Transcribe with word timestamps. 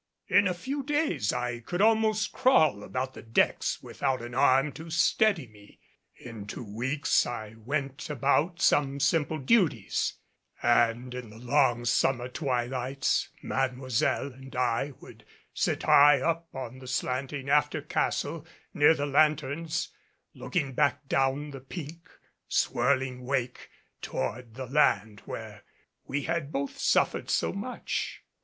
In 0.27 0.47
a 0.47 0.55
few 0.55 0.81
days 0.81 1.31
I 1.31 1.59
could 1.59 1.79
almost 1.79 2.31
crawl 2.31 2.81
about 2.83 3.13
the 3.13 3.21
decks 3.21 3.83
without 3.83 4.23
an 4.23 4.33
arm 4.33 4.71
to 4.71 4.89
steady 4.89 5.45
me. 5.45 5.79
In 6.15 6.47
two 6.47 6.63
weeks 6.63 7.27
I 7.27 7.53
went 7.55 8.09
about 8.09 8.63
some 8.63 8.99
simple 8.99 9.37
duties; 9.37 10.15
and 10.63 11.13
in 11.13 11.29
the 11.29 11.37
long 11.37 11.85
summer 11.85 12.27
twilights, 12.29 13.29
Mademoiselle 13.43 14.33
and 14.33 14.55
I 14.55 14.93
would 15.01 15.23
sit 15.53 15.83
high 15.83 16.19
up 16.19 16.47
on 16.51 16.79
the 16.79 16.87
slanting 16.87 17.47
after 17.47 17.79
castle 17.79 18.43
near 18.73 18.95
the 18.95 19.05
lanthorns, 19.05 19.89
looking 20.33 20.73
back 20.73 21.07
down 21.09 21.51
the 21.51 21.61
pink, 21.61 22.09
swirling 22.47 23.23
wake 23.23 23.69
toward 24.01 24.55
the 24.55 24.65
land 24.65 25.19
where 25.25 25.61
we 26.05 26.23
had 26.23 26.51
both 26.51 26.79
suffered 26.79 27.29
so 27.29 27.53
much. 27.53 28.23